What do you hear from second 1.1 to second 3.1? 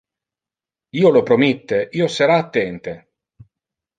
lo promitte, io sera attente!